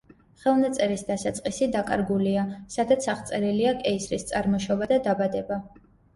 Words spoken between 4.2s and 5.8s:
წარმოშობა და დაბადება.